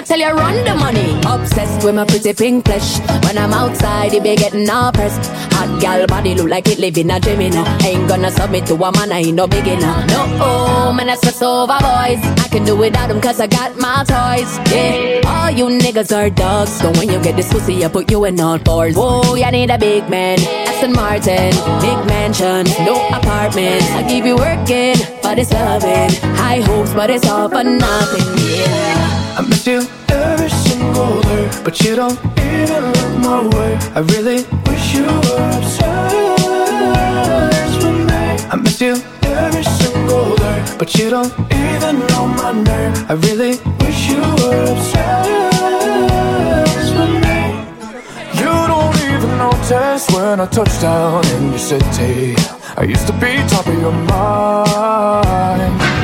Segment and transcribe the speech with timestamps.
[0.00, 1.20] I tell you run the money.
[1.26, 2.98] Obsessed with my pretty pink flesh.
[3.26, 5.30] When I'm outside, it be getting all pressed.
[5.52, 7.66] Hot gal body look like it live in a dream, you know.
[7.84, 10.06] Ain't gonna submit to a man, I ain't no beginner.
[10.08, 12.22] No, oh, man, I stress over boys.
[12.40, 14.50] I can do without them cause I got my toys.
[14.72, 16.72] Yeah, all you niggas are dogs.
[16.80, 18.96] So when you get this pussy, I put you in all fours.
[18.96, 20.40] Whoa, you need a big man.
[20.66, 21.52] Aston Martin,
[21.84, 23.82] big mansion, no apartment.
[24.00, 26.08] I keep you working, but it's loving.
[26.40, 28.24] High hopes, but it's all for nothing.
[28.48, 29.19] Yeah.
[29.36, 33.78] I miss you every single day, but you don't even look my way.
[33.94, 36.42] I really wish you were obsessed
[37.82, 38.22] with me.
[38.50, 42.92] I miss you every single day, but you don't even know my name.
[43.08, 45.30] I really wish you were obsessed
[46.96, 47.38] with me.
[48.40, 52.34] You don't even notice when I touch down in your city.
[52.76, 55.99] I used to be top of your mind.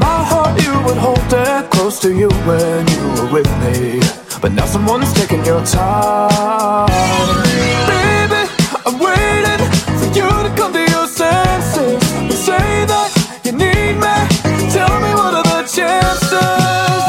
[0.00, 4.00] My heart, you would hold it close to you when you were with me.
[4.40, 6.88] But now someone's taking your time.
[7.92, 8.42] Baby,
[8.86, 9.62] I'm waiting
[10.00, 12.00] for you to come to your senses.
[12.28, 13.08] You say that
[13.44, 14.16] you need me.
[14.72, 16.30] Tell me what are the chances?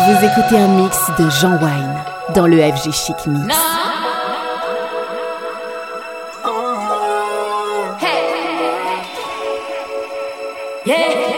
[0.08, 1.96] Vous écoutez un mix de Jean Wine
[2.36, 3.56] dans le FG Chic Mix.
[10.84, 11.31] I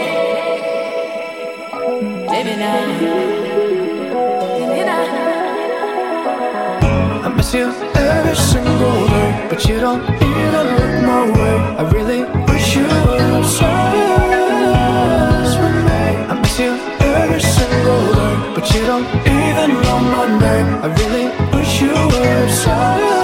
[7.43, 11.55] miss you every single day, but you don't even look my way.
[11.77, 13.63] I really wish you were obsessed.
[16.29, 20.69] I miss you every single day, but you don't even know my name.
[20.85, 23.23] I really wish you were obsessed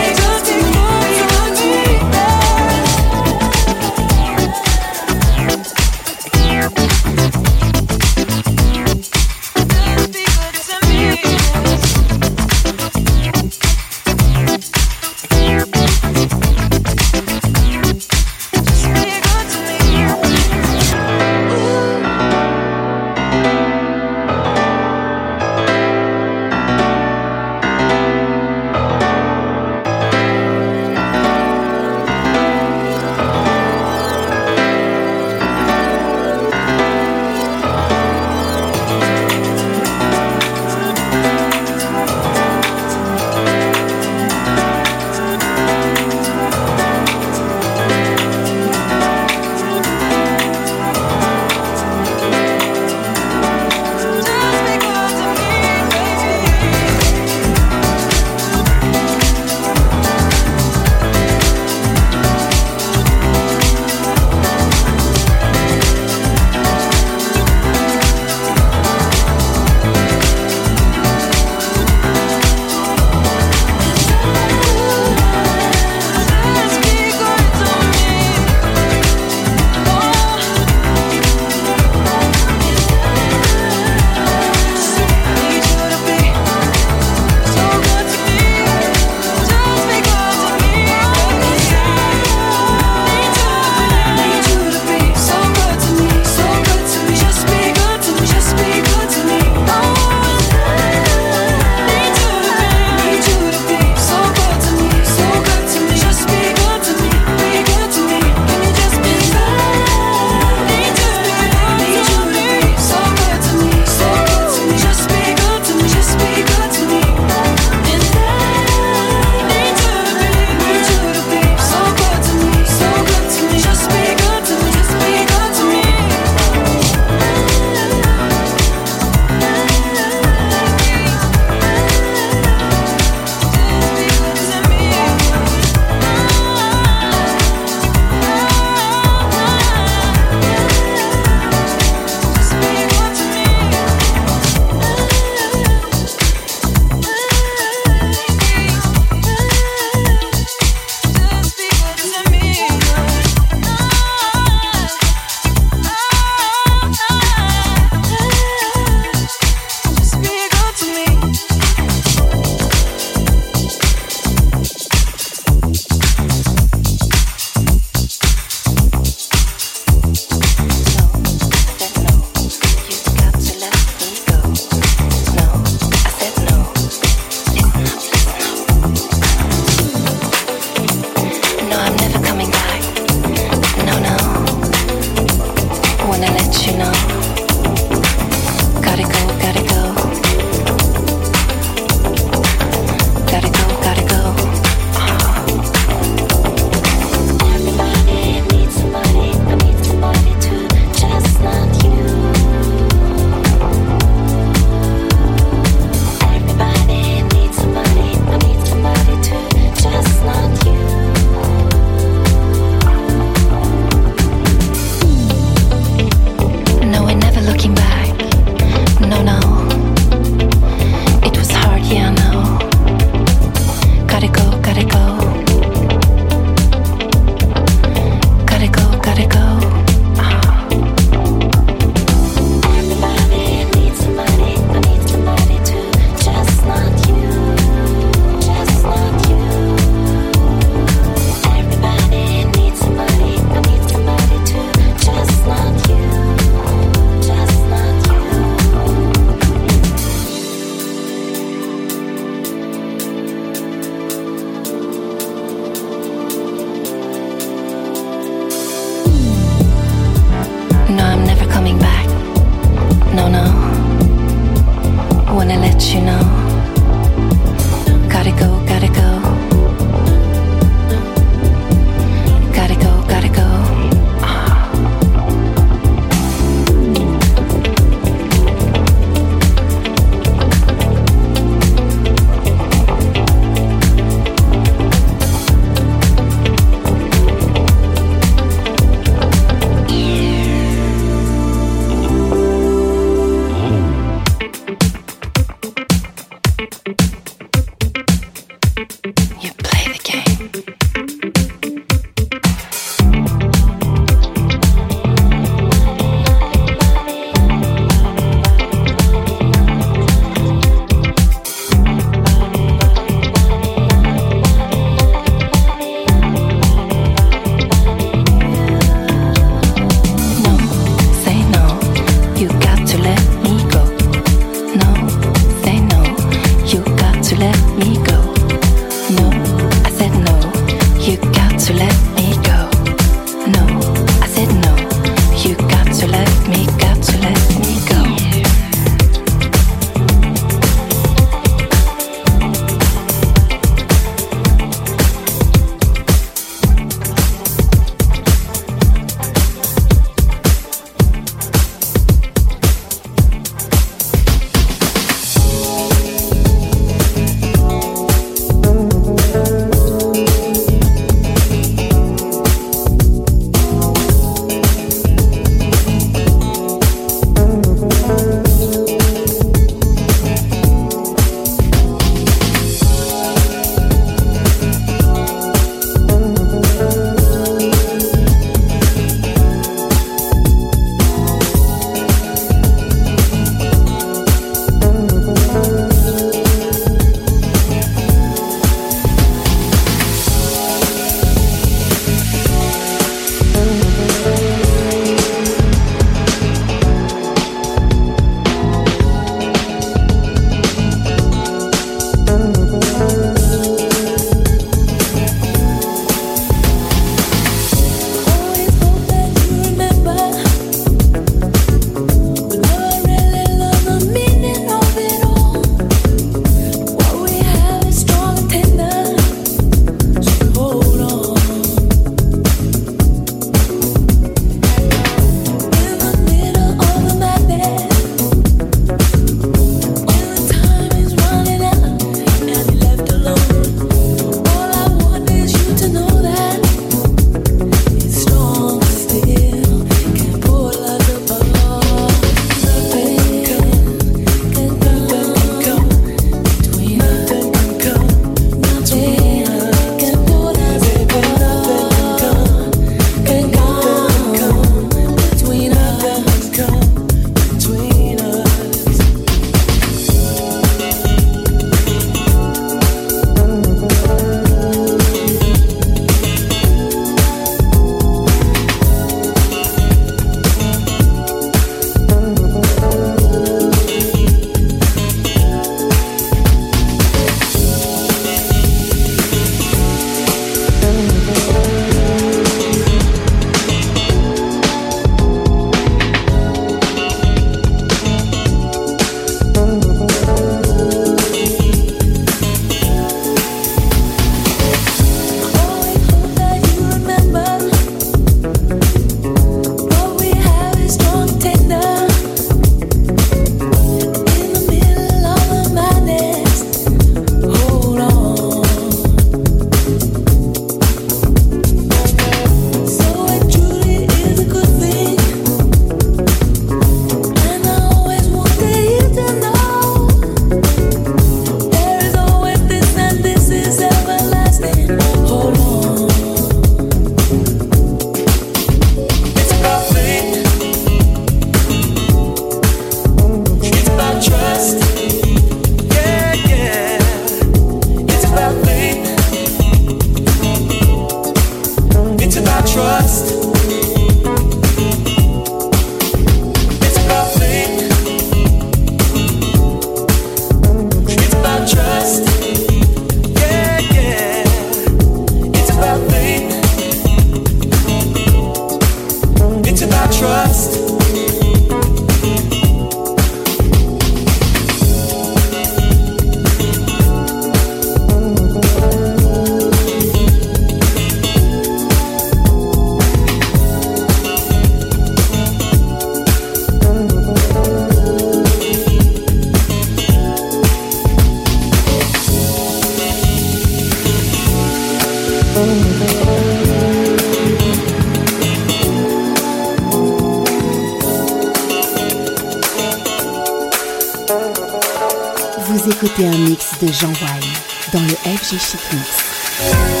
[595.87, 597.53] écouter un mix de Jean Wine
[597.93, 600.00] dans le FG Chic Mix.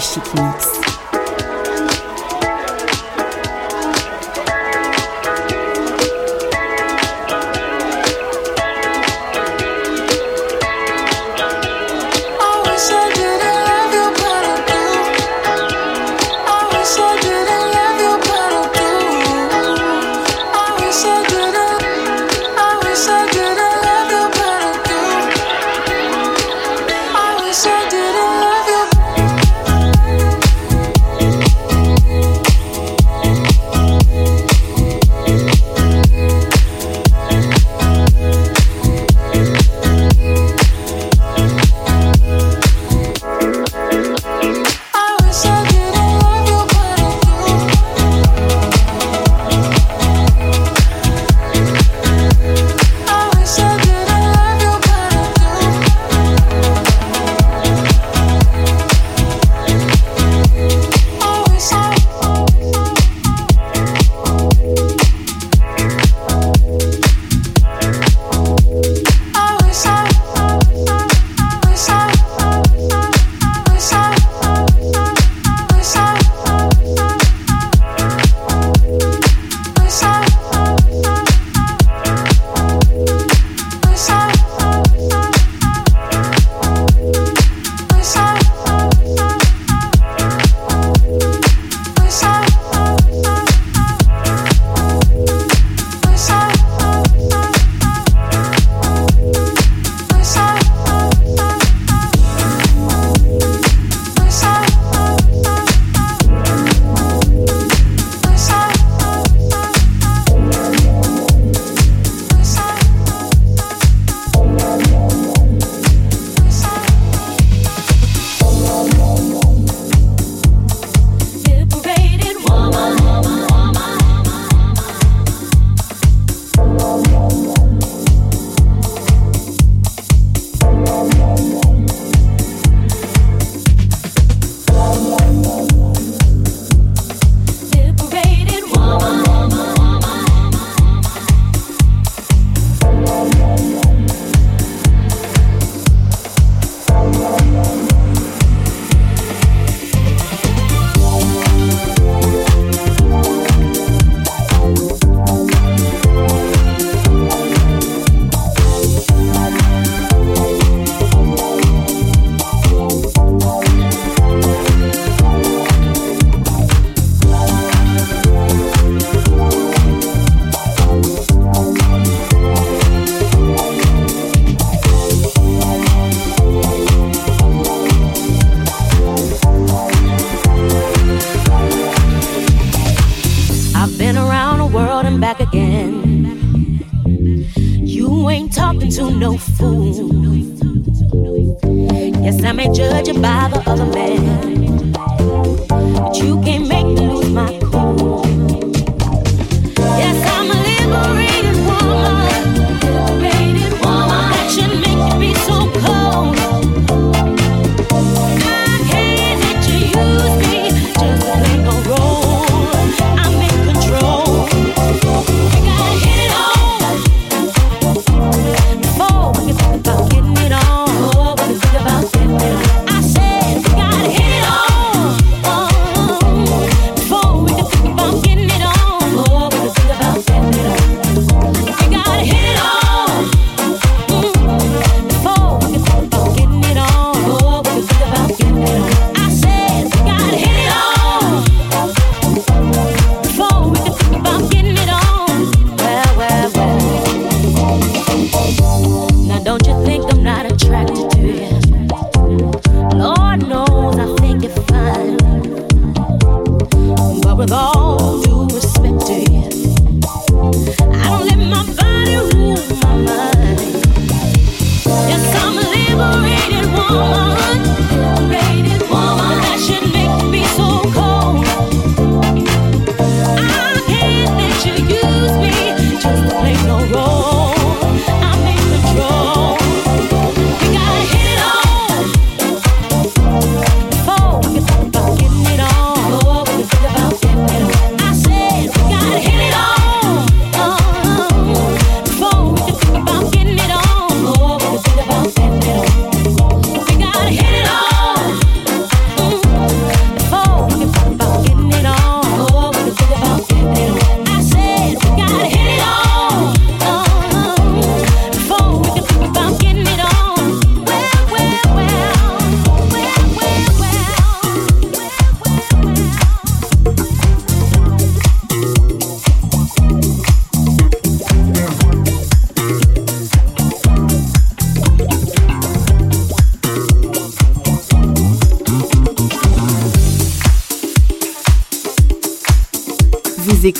[0.00, 0.49] 续收听。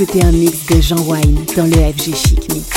[0.02, 2.69] Écoutez un mix de Jean Wine dans le FG Chic Mix.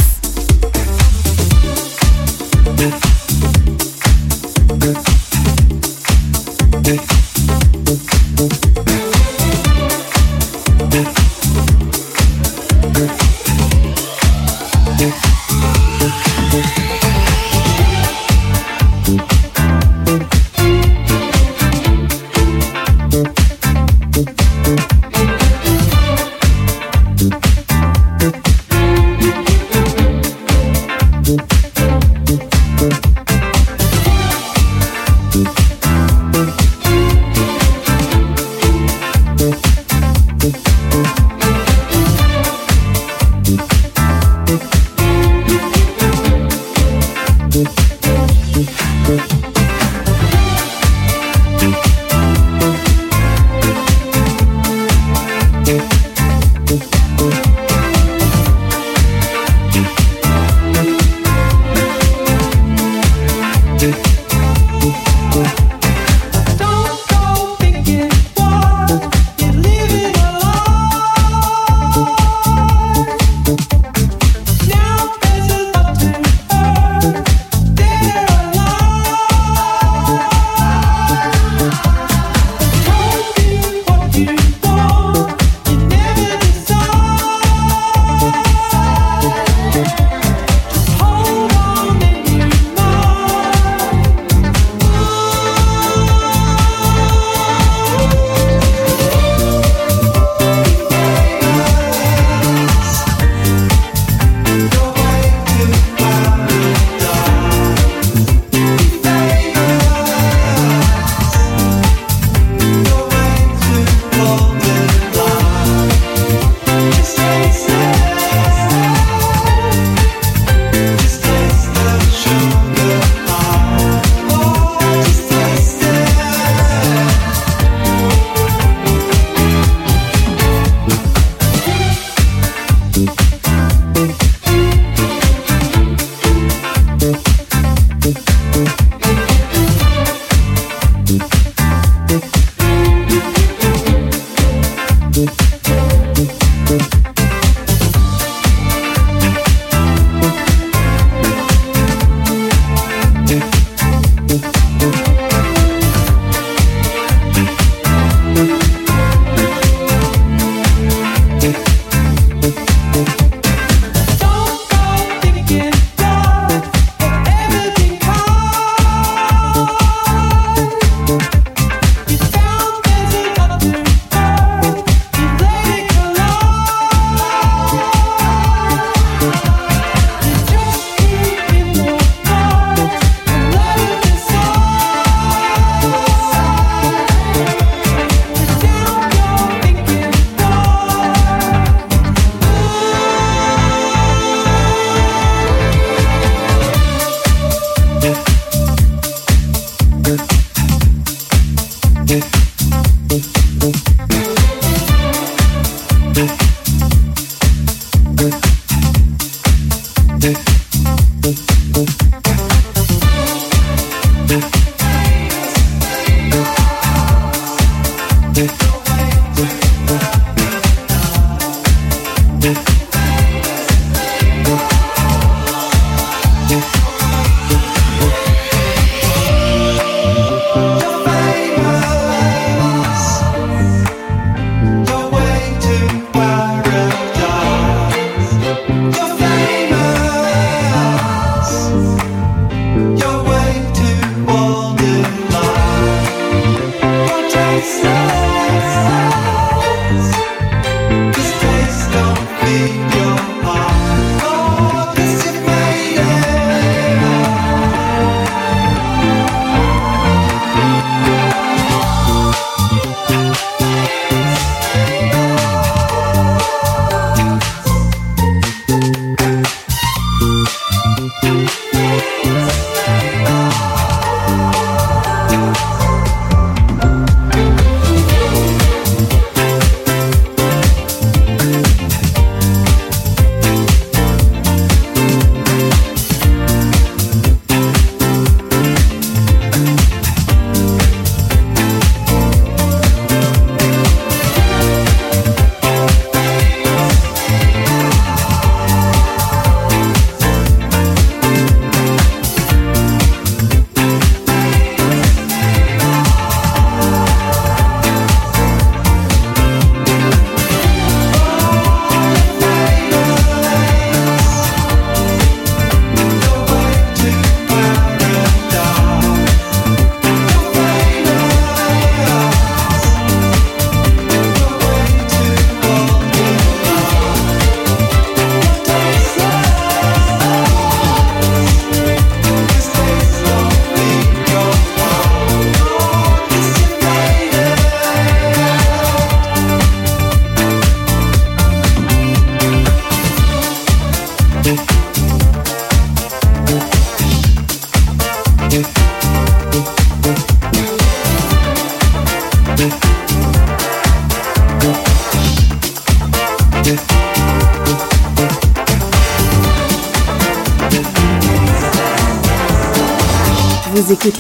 [270.96, 272.33] Écoutez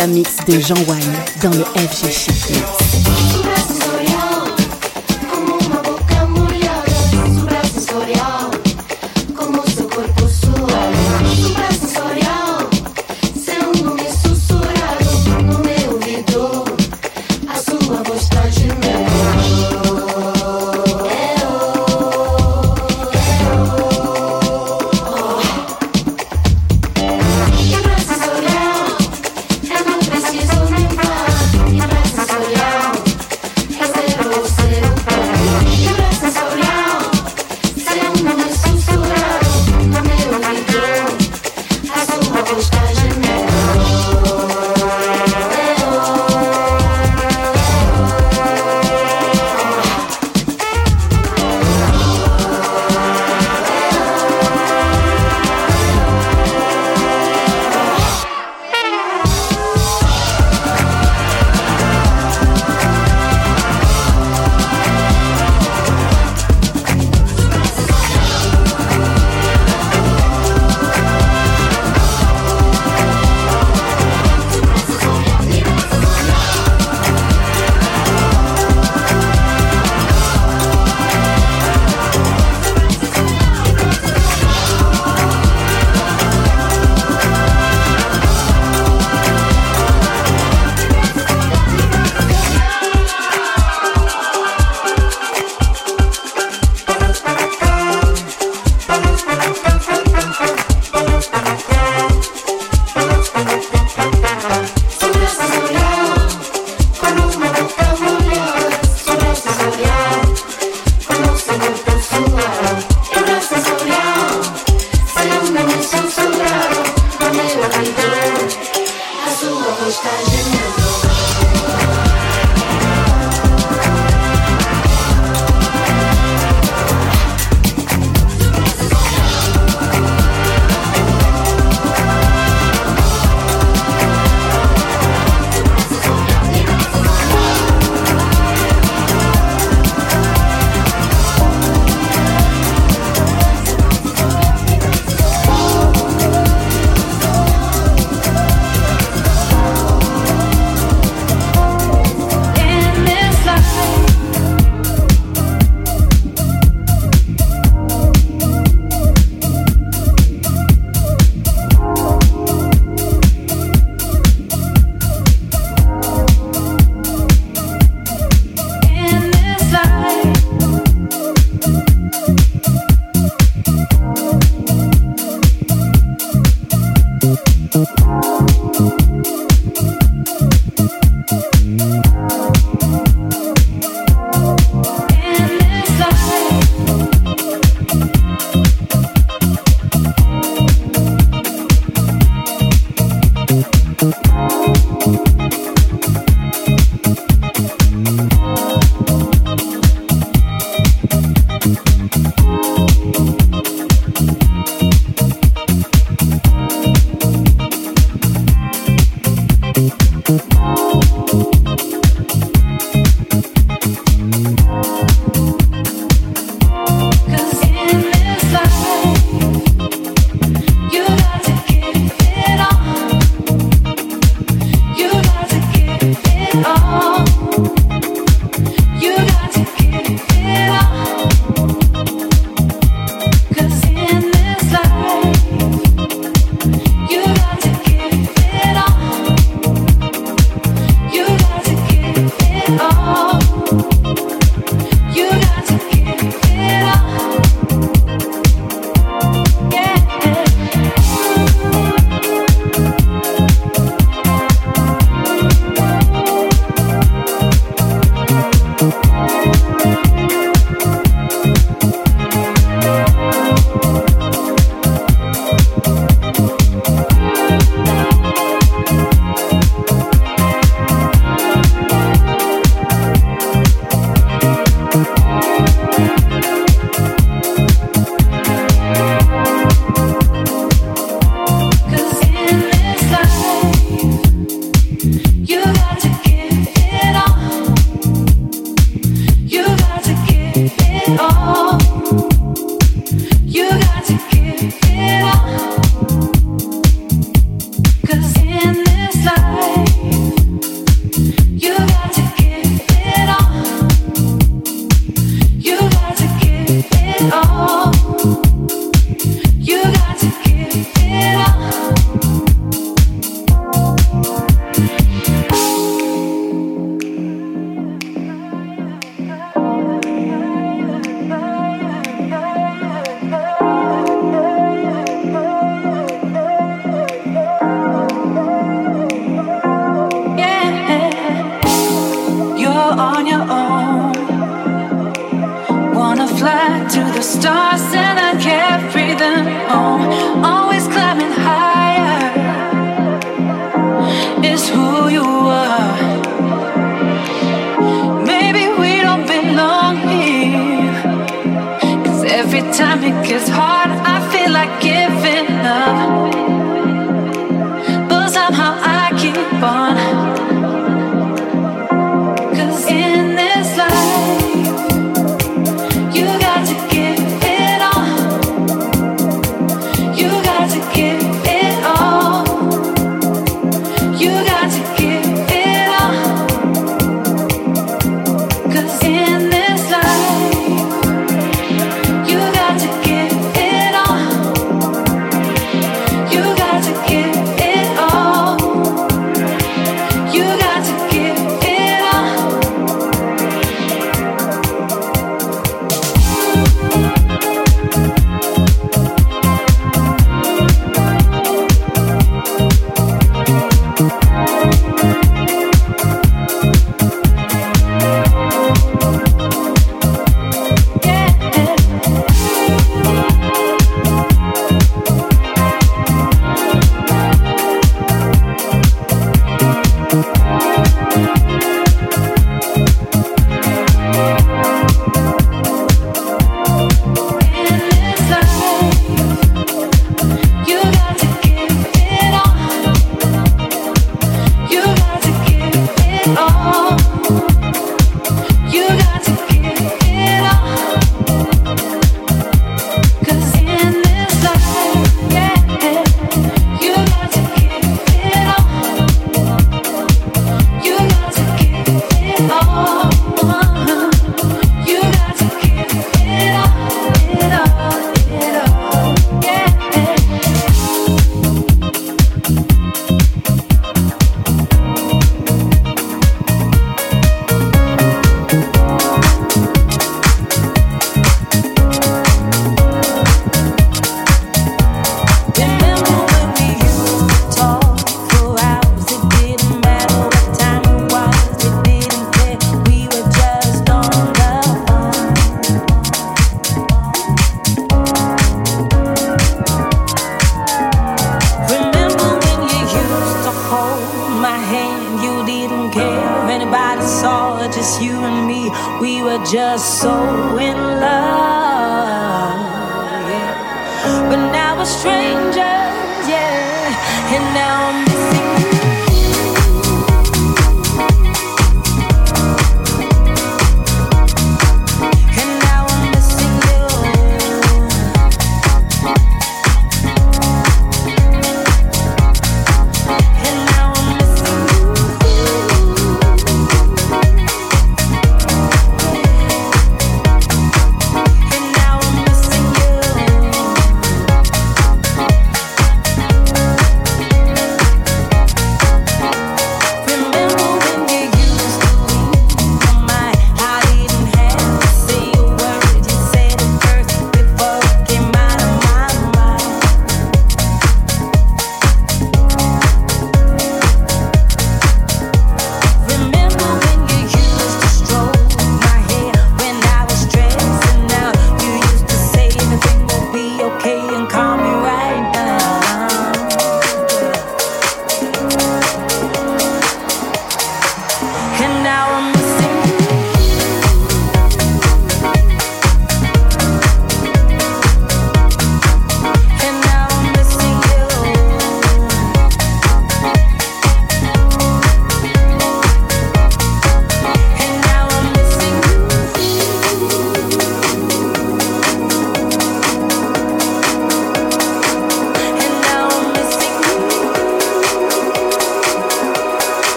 [0.00, 2.75] un mix de Jean Wayne dans le FG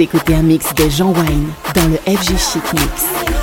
[0.00, 3.39] écoutez un mix de Jean Wayne dans le FG Chic Mix.